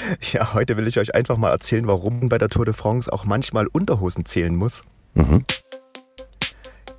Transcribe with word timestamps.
Ja, 0.32 0.54
heute 0.54 0.76
will 0.76 0.86
ich 0.86 0.98
euch 0.98 1.14
einfach 1.14 1.36
mal 1.36 1.50
erzählen, 1.50 1.86
warum 1.86 2.28
bei 2.28 2.38
der 2.38 2.48
Tour 2.48 2.64
de 2.64 2.74
France 2.74 3.12
auch 3.12 3.24
manchmal 3.24 3.66
Unterhosen 3.66 4.24
zählen 4.24 4.54
muss. 4.54 4.82
Mhm. 5.14 5.44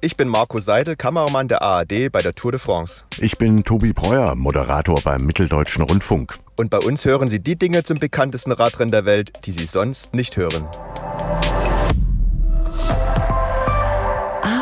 Ich 0.04 0.18
bin 0.18 0.28
Marco 0.28 0.58
Seidel, 0.58 0.96
Kameramann 0.96 1.48
der 1.48 1.62
ARD 1.62 2.12
bei 2.12 2.24
der 2.24 2.34
Tour 2.34 2.52
de 2.52 2.60
France. 2.60 3.04
Ich 3.20 3.38
bin 3.38 3.64
Tobi 3.64 3.94
Breuer, 3.94 4.34
Moderator 4.36 5.00
beim 5.02 5.26
Mitteldeutschen 5.26 5.84
Rundfunk. 5.84 6.40
Und 6.56 6.72
bei 6.72 6.80
uns 6.80 7.06
hören 7.06 7.28
Sie 7.28 7.40
die 7.40 7.56
Dinge 7.56 7.84
zum 7.84 8.00
bekanntesten 8.00 8.52
Radrennen 8.52 8.92
der 8.92 9.06
Welt, 9.06 9.32
die 9.46 9.52
Sie 9.52 9.66
sonst 9.66 10.16
nicht 10.16 10.38
hören. 10.38 10.68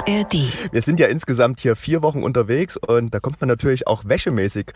ARD. 0.10 0.34
Wir 0.72 0.82
sind 0.82 1.00
ja 1.00 1.08
insgesamt 1.08 1.60
hier 1.60 1.76
vier 1.76 2.02
Wochen 2.02 2.24
unterwegs 2.24 2.78
und 2.78 3.14
da 3.14 3.20
kommt 3.20 3.40
man 3.42 3.48
natürlich 3.48 3.88
auch 3.88 4.06
wäschemäßig 4.06 4.72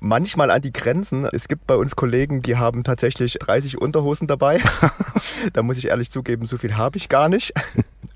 manchmal 0.00 0.50
an 0.50 0.62
die 0.62 0.72
Grenzen. 0.72 1.26
Es 1.32 1.48
gibt 1.48 1.66
bei 1.66 1.76
uns 1.76 1.96
Kollegen, 1.96 2.42
die 2.42 2.56
haben 2.56 2.84
tatsächlich 2.84 3.34
30 3.34 3.80
Unterhosen 3.80 4.26
dabei. 4.26 4.60
da 5.52 5.62
muss 5.62 5.78
ich 5.78 5.86
ehrlich 5.86 6.10
zugeben, 6.10 6.46
so 6.46 6.58
viel 6.58 6.76
habe 6.76 6.98
ich 6.98 7.08
gar 7.08 7.28
nicht. 7.28 7.54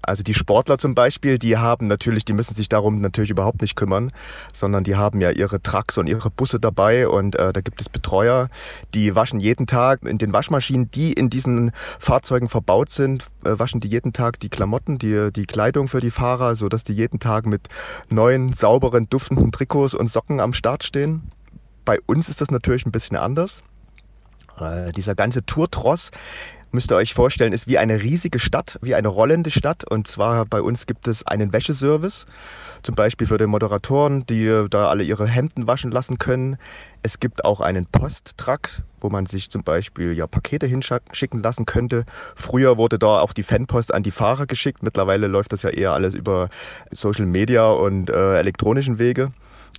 Also 0.09 0.23
die 0.23 0.35
Sportler 0.35 0.79
zum 0.79 0.95
Beispiel, 0.95 1.39
die 1.39 1.59
haben 1.59 1.87
natürlich, 1.87 2.25
die 2.25 2.33
müssen 2.33 2.55
sich 2.55 2.69
darum 2.69 3.01
natürlich 3.01 3.31
überhaupt 3.31 3.61
nicht 3.61 3.77
kümmern, 3.77 4.11
sondern 4.55 4.83
die 4.83 4.97
haben 4.97 5.21
ja 5.21 5.31
ihre 5.31 5.61
Trucks 5.61 5.99
und 5.99 6.07
ihre 6.07 6.31
Busse 6.31 6.59
dabei 6.59 7.07
und 7.07 7.37
äh, 7.37 7.53
da 7.53 7.61
gibt 7.61 7.81
es 7.81 7.91
Betreuer, 7.91 8.49
die 8.95 9.15
waschen 9.15 9.39
jeden 9.39 9.67
Tag 9.67 10.03
in 10.05 10.17
den 10.17 10.33
Waschmaschinen, 10.33 10.91
die 10.91 11.13
in 11.13 11.29
diesen 11.29 11.73
Fahrzeugen 11.99 12.49
verbaut 12.49 12.91
sind, 12.91 13.27
äh, 13.45 13.59
waschen 13.59 13.81
die 13.81 13.89
jeden 13.89 14.15
Tag 14.15 14.41
die 14.41 14.49
Klamotten, 14.49 14.97
die, 14.97 15.31
die 15.31 15.45
Kleidung 15.45 15.89
für 15.89 16.01
die 16.01 16.11
Fahrer, 16.11 16.57
so 16.57 16.69
dass 16.69 16.85
die 16.85 16.95
jeden 16.95 17.21
Tag 17.21 17.45
mit 17.45 17.69
neuen, 18.09 18.55
sauberen, 18.55 19.09
duftenden 19.11 19.53
Trikots 19.53 19.95
und 19.95 20.11
Socken 20.11 20.41
am 20.41 20.55
Start 20.55 20.85
stehen. 20.85 21.31
Bei 21.85 21.99
uns 22.07 22.31
ist 22.31 22.41
das 22.41 22.51
natürlich 22.51 22.87
ein 22.87 22.93
bisschen 22.93 23.17
anders. 23.19 23.63
Äh, 24.61 24.93
dieser 24.93 25.15
ganze 25.15 25.45
Tourtross, 25.45 26.11
müsst 26.73 26.91
ihr 26.91 26.97
euch 26.97 27.15
vorstellen, 27.15 27.53
ist 27.53 27.67
wie 27.67 27.79
eine 27.79 28.03
riesige 28.03 28.39
Stadt, 28.39 28.79
wie 28.83 28.95
eine 28.95 29.09
rollende 29.09 29.51
Stadt. 29.51 29.85
Und 29.85 30.07
zwar 30.07 30.45
bei 30.47 30.61
uns 30.61 30.87
gibt 30.87 31.09
es 31.09 31.27
einen 31.27 31.53
Wäscheservice, 31.53 32.27
zum 32.83 32.95
Beispiel 32.95 33.27
für 33.27 33.39
die 33.39 33.47
Moderatoren, 33.47 34.25
die 34.27 34.67
da 34.71 34.89
alle 34.89 35.03
ihre 35.03 35.27
Hemden 35.27 35.67
waschen 35.67 35.91
lassen 35.91 36.19
können. 36.19 36.57
Es 37.03 37.21
gibt 37.21 37.45
auch 37.45 37.61
einen 37.61 37.87
Posttrack, 37.87 38.83
wo 39.01 39.09
man 39.09 39.27
sich 39.27 39.51
zum 39.51 39.63
Beispiel 39.63 40.13
ja 40.13 40.27
Pakete 40.27 40.67
hinschicken 40.67 41.43
lassen 41.43 41.65
könnte. 41.65 42.05
Früher 42.35 42.77
wurde 42.77 42.99
da 42.99 43.21
auch 43.21 43.33
die 43.33 43.43
Fanpost 43.43 43.95
an 43.95 44.03
die 44.03 44.11
Fahrer 44.11 44.47
geschickt. 44.47 44.83
Mittlerweile 44.83 45.27
läuft 45.27 45.53
das 45.53 45.63
ja 45.63 45.71
eher 45.71 45.93
alles 45.93 46.15
über 46.15 46.49
Social 46.91 47.27
Media 47.27 47.71
und 47.71 48.11
äh, 48.11 48.39
elektronischen 48.39 48.99
Wege. 48.99 49.31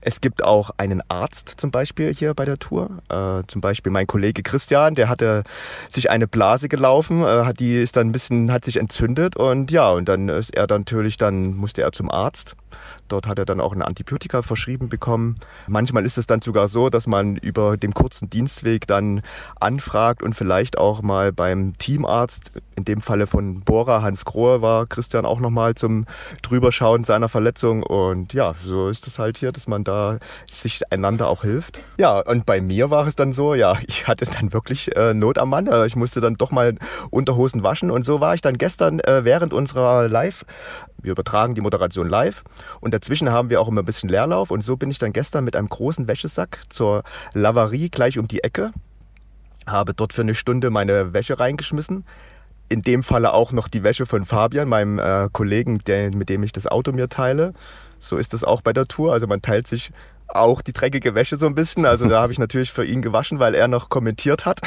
Es 0.02 0.22
gibt 0.22 0.44
auch 0.44 0.72
einen 0.78 1.02
Arzt 1.10 1.56
zum 1.58 1.72
Beispiel 1.72 2.14
hier 2.14 2.34
bei 2.34 2.46
der 2.46 2.58
Tour. 2.58 2.90
Äh, 3.10 3.44
zum 3.48 3.60
Beispiel 3.60 3.92
mein 3.92 4.08
Kollege 4.08 4.44
Christian, 4.44 4.96
der 4.96 5.10
hatte 5.10 5.44
sich 5.90 6.10
eine 6.10 6.26
Blase 6.26 6.70
gelaufen, 6.70 7.22
äh, 7.22 7.44
hat 7.44 7.60
die 7.60 7.82
ist 7.82 7.98
dann 7.98 8.08
ein 8.08 8.12
bisschen, 8.14 8.52
hat 8.52 8.64
sich 8.64 8.78
entzündet 8.78 9.36
und 9.36 9.72
ja, 9.72 9.92
und 9.92 10.08
dann 10.08 10.30
ist 10.30 10.56
er 10.56 10.68
dann 10.68 10.82
natürlich, 10.82 11.18
dann 11.18 11.54
musste 11.56 11.82
er 11.82 11.92
zum 11.92 12.10
Arzt. 12.10 12.56
Dort 13.10 13.28
hat 13.28 13.40
er 13.40 13.46
dann 13.46 13.60
auch 13.60 13.74
ein 13.74 13.82
Antibiotika 13.82 14.42
verschrieben 14.42 14.88
bekommen. 14.88 15.38
Manchmal 15.68 16.06
ist 16.06 16.18
es 16.18 16.28
dann 16.28 16.42
sogar 16.42 16.70
so, 16.70 16.90
dass 16.90 17.08
man 17.10 17.36
über 17.36 17.78
dem 17.78 17.94
kurzen 17.94 18.30
Dienstweg 18.30 18.88
dann 18.88 19.22
anfragt 19.60 20.24
und 20.24 20.34
vielleicht 20.36 20.78
auch 20.78 21.02
mal 21.02 21.34
beim 21.34 21.78
Teamarzt, 21.78 22.52
in 22.76 22.86
dem 22.86 23.02
Falle 23.02 23.28
von 23.28 23.62
Bora 23.62 24.02
Hans 24.02 24.26
Grohe, 24.26 24.62
war 24.62 24.86
Christian 24.86 25.26
auch 25.26 25.40
nochmal 25.40 25.76
zum 25.76 26.06
Drüberschauen 26.42 27.04
seiner 27.04 27.28
Verletzung. 27.28 27.84
Und 27.84 28.34
ja, 28.34 28.56
so 28.64 28.90
ist 28.90 29.08
es 29.08 29.20
halt 29.20 29.38
hier, 29.38 29.52
dass 29.52 29.68
man 29.68 29.84
da 29.84 30.20
sich 30.50 30.92
einander 30.92 31.28
auch 31.28 31.42
hilft. 31.42 31.80
Ja, 31.98 32.20
und 32.20 32.46
bei 32.46 32.62
mir 32.62 32.90
war 32.90 33.08
es 33.08 33.16
dann 33.16 33.34
so, 33.34 33.54
ja, 33.54 33.78
ich 33.88 34.08
hatte 34.08 34.26
dann 34.26 34.54
wirklich 34.54 34.96
äh, 34.96 35.14
Not 35.14 35.38
am 35.38 35.50
Mann. 35.50 35.70
Ich 35.86 35.96
musste 35.96 36.22
dann 36.22 36.36
doch 36.36 36.52
mal 36.52 36.76
Unterhosen 37.10 37.64
waschen. 37.64 37.92
Und 37.92 38.04
so 38.04 38.22
war 38.22 38.34
ich 38.34 38.42
dann 38.42 38.58
gestern 38.58 39.00
äh, 39.02 39.26
während 39.26 39.54
unserer 39.54 40.08
Live, 40.08 40.46
wir 41.02 41.12
übertragen 41.12 41.56
die 41.56 41.62
Moderation 41.62 42.08
live 42.08 42.44
und 42.82 42.94
dazwischen 42.94 43.32
haben 43.32 43.50
wir 43.50 43.62
auch 43.62 43.68
immer 43.68 43.82
ein 43.82 43.86
bisschen 43.86 44.10
Leerlauf 44.10 44.52
und 44.52 44.62
so 44.62 44.78
bin 44.78 44.92
ich 44.92 44.98
dann 44.98 45.14
gestern 45.14 45.44
mit 45.44 45.56
einem 45.56 45.70
großen 45.70 46.08
Wäschesack 46.08 46.60
zur 46.70 46.99
Lavarie 47.34 47.90
gleich 47.90 48.18
um 48.18 48.28
die 48.28 48.44
Ecke, 48.44 48.72
habe 49.68 49.94
dort 49.94 50.14
für 50.14 50.22
eine 50.22 50.36
Stunde 50.36 50.70
meine 50.70 51.14
Wäsche 51.14 51.40
reingeschmissen. 51.40 52.06
In 52.70 52.82
dem 52.84 53.02
Falle 53.02 53.34
auch 53.34 53.52
noch 53.52 53.68
die 53.68 53.84
Wäsche 53.84 54.06
von 54.06 54.26
Fabian, 54.26 54.70
meinem 54.70 55.00
äh, 55.00 55.28
Kollegen, 55.32 55.80
der, 55.80 56.16
mit 56.16 56.30
dem 56.30 56.44
ich 56.44 56.52
das 56.52 56.68
Auto 56.68 56.92
mir 56.92 57.10
teile. 57.10 57.54
So 57.98 58.18
ist 58.18 58.34
das 58.34 58.44
auch 58.44 58.62
bei 58.62 58.74
der 58.74 58.86
Tour. 58.86 59.12
Also 59.12 59.26
man 59.28 59.42
teilt 59.42 59.68
sich 59.68 59.92
auch 60.28 60.62
die 60.62 60.74
dreckige 60.74 61.16
Wäsche 61.16 61.38
so 61.38 61.48
ein 61.48 61.56
bisschen. 61.56 61.86
Also 61.86 62.08
da 62.08 62.22
habe 62.22 62.32
ich 62.32 62.40
natürlich 62.40 62.72
für 62.72 62.86
ihn 62.86 63.02
gewaschen, 63.02 63.40
weil 63.40 63.56
er 63.56 63.68
noch 63.68 63.90
kommentiert 63.90 64.46
hat. 64.46 64.62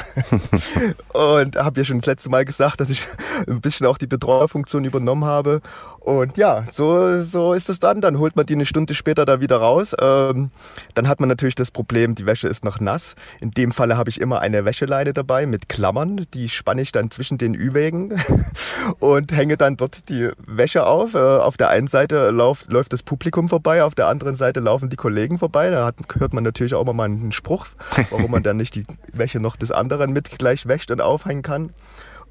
und 1.12 1.56
habe 1.56 1.80
ja 1.80 1.84
schon 1.84 1.98
das 1.98 2.06
letzte 2.06 2.30
Mal 2.30 2.44
gesagt, 2.44 2.80
dass 2.80 2.90
ich 2.90 3.06
ein 3.46 3.60
bisschen 3.60 3.86
auch 3.86 3.98
die 3.98 4.06
Betreuerfunktion 4.06 4.84
übernommen 4.84 5.24
habe. 5.24 5.60
Und 6.00 6.36
ja, 6.36 6.64
so, 6.72 7.22
so 7.22 7.52
ist 7.52 7.68
es 7.68 7.78
dann. 7.78 8.00
Dann 8.00 8.18
holt 8.18 8.34
man 8.34 8.44
die 8.44 8.54
eine 8.54 8.66
Stunde 8.66 8.94
später 8.94 9.24
da 9.24 9.40
wieder 9.40 9.58
raus. 9.58 9.94
Ähm, 10.00 10.50
dann 10.94 11.06
hat 11.06 11.20
man 11.20 11.28
natürlich 11.28 11.54
das 11.54 11.70
Problem, 11.70 12.16
die 12.16 12.26
Wäsche 12.26 12.48
ist 12.48 12.64
noch 12.64 12.80
nass. 12.80 13.14
In 13.40 13.52
dem 13.52 13.70
Falle 13.70 13.96
habe 13.96 14.10
ich 14.10 14.20
immer 14.20 14.40
eine 14.40 14.64
Wäscheleine 14.64 15.12
dabei 15.12 15.46
mit 15.46 15.68
Klammern. 15.68 16.26
Die 16.34 16.48
spanne 16.48 16.82
ich 16.82 16.90
dann 16.90 17.12
zwischen 17.12 17.38
den 17.38 17.54
Ü-Wägen 17.54 18.20
und 18.98 19.30
hänge 19.30 19.56
dann 19.56 19.76
dort 19.76 20.08
die 20.08 20.30
Wäsche 20.44 20.86
auf. 20.86 21.14
Äh, 21.14 21.18
auf 21.18 21.56
der 21.56 21.68
einen 21.68 21.86
Seite 21.86 22.30
lauf, 22.30 22.64
läuft 22.68 22.92
das 22.92 23.04
Publikum 23.04 23.48
vorbei, 23.48 23.84
auf 23.84 23.94
der 23.94 24.08
anderen 24.08 24.34
Seite 24.34 24.58
laufen 24.58 24.90
die 24.90 24.96
Kollegen 24.96 25.38
vorbei. 25.38 25.70
Da 25.70 25.84
hat, 25.86 25.96
hört 26.18 26.34
man 26.34 26.42
natürlich 26.42 26.74
auch 26.74 26.92
mal 26.92 27.04
einen 27.04 27.32
Spruch, 27.32 27.66
warum 28.10 28.32
man 28.32 28.42
dann 28.42 28.56
nicht 28.56 28.74
die 28.74 28.84
Wäsche 29.12 29.38
noch 29.38 29.54
des 29.54 29.70
anderen 29.70 30.12
mit 30.12 30.36
gleich 30.36 30.66
wäscht 30.66 30.90
und 30.90 31.00
aufhängen 31.00 31.42
kann. 31.42 31.70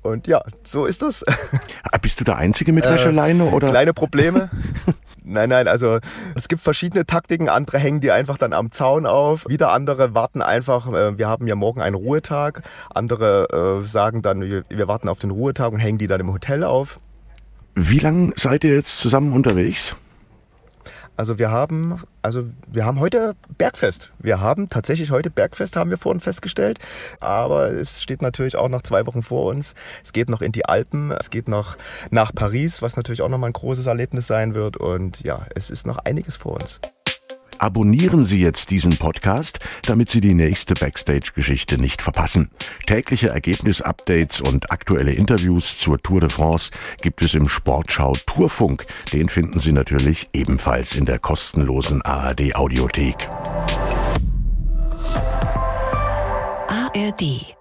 Und 0.02 0.28
ja, 0.28 0.42
so 0.64 0.86
ist 0.86 1.02
das. 1.02 1.24
Ah, 1.92 1.98
bist 2.02 2.20
du 2.20 2.24
der 2.24 2.38
Einzige 2.38 2.74
mit 2.74 2.86
Wäscheleine? 2.86 3.46
Oder? 3.46 3.70
Kleine 3.70 3.94
Probleme. 3.94 4.50
Nein, 5.24 5.50
nein, 5.50 5.68
also 5.68 6.00
es 6.36 6.48
gibt 6.48 6.62
verschiedene 6.62 7.06
Taktiken. 7.06 7.48
Andere 7.48 7.78
hängen 7.78 8.02
die 8.02 8.12
einfach 8.12 8.40
dann 8.40 8.54
am 8.54 8.72
Zaun 8.72 9.06
auf. 9.06 9.48
Wieder 9.48 9.72
andere 9.72 10.16
warten 10.16 10.42
einfach, 10.42 10.92
äh, 10.92 11.18
wir 11.18 11.28
haben 11.28 11.48
ja 11.48 11.56
morgen 11.56 11.80
einen 11.80 11.96
Ruhetag. 11.96 12.64
Andere 12.90 13.84
äh, 13.84 13.88
sagen 13.88 14.24
dann, 14.24 14.42
wir 14.42 14.88
warten 14.88 15.08
auf 15.10 15.20
den 15.20 15.30
Ruhetag 15.30 15.72
und 15.74 15.80
hängen 15.80 16.00
die 16.00 16.08
dann 16.08 16.20
im 16.22 16.34
Hotel 16.34 16.64
auf. 16.64 17.00
Wie 17.76 18.00
lange 18.00 18.34
seid 18.36 18.64
ihr 18.64 18.74
jetzt 18.74 18.98
zusammen 19.00 19.34
unterwegs? 19.34 19.96
Also 21.22 21.38
wir 21.38 21.52
haben, 21.52 22.02
also 22.24 22.46
wir 22.68 22.84
haben 22.84 23.00
heute 23.00 23.36
Bergfest. 23.56 24.12
Wir 24.18 24.42
haben 24.42 24.70
tatsächlich 24.70 25.12
heute 25.12 25.30
Bergfest, 25.30 25.76
haben 25.76 25.92
wir 25.92 26.00
vorhin 26.00 26.20
festgestellt. 26.20 26.80
Aber 27.20 27.70
es 27.70 28.02
steht 28.02 28.24
natürlich 28.24 28.56
auch 28.56 28.70
noch 28.70 28.82
zwei 28.82 29.06
Wochen 29.06 29.22
vor 29.22 29.46
uns. 29.46 29.76
Es 30.04 30.14
geht 30.14 30.32
noch 30.32 30.42
in 30.42 30.52
die 30.52 30.66
Alpen, 30.66 31.12
es 31.12 31.30
geht 31.30 31.48
noch 31.48 31.78
nach 32.10 32.34
Paris, 32.34 32.82
was 32.82 32.98
natürlich 32.98 33.22
auch 33.22 33.30
nochmal 33.30 33.52
ein 33.52 33.54
großes 33.54 33.86
Erlebnis 33.86 34.26
sein 34.26 34.56
wird. 34.56 34.78
Und 34.78 35.22
ja, 35.22 35.46
es 35.54 35.70
ist 35.70 35.86
noch 35.86 36.00
einiges 36.00 36.38
vor 36.38 36.54
uns. 36.54 36.82
Abonnieren 37.62 38.26
Sie 38.26 38.42
jetzt 38.42 38.72
diesen 38.72 38.98
Podcast, 38.98 39.60
damit 39.84 40.10
Sie 40.10 40.20
die 40.20 40.34
nächste 40.34 40.74
Backstage-Geschichte 40.74 41.78
nicht 41.78 42.02
verpassen. 42.02 42.50
Tägliche 42.88 43.30
Ergebnisupdates 43.30 44.42
und 44.42 44.72
aktuelle 44.72 45.14
Interviews 45.14 45.78
zur 45.78 46.02
Tour 46.02 46.22
de 46.22 46.32
France 46.32 46.72
gibt 47.04 47.22
es 47.22 47.36
im 47.36 47.48
Sportschau 47.48 48.16
Tourfunk. 48.26 48.88
Den 49.14 49.30
finden 49.30 49.60
Sie 49.60 49.74
natürlich 49.74 50.28
ebenfalls 50.34 50.96
in 50.96 51.06
der 51.06 51.20
kostenlosen 51.20 52.02
ARD 52.02 52.56
Audiothek. 52.56 53.30
ARD 56.68 57.61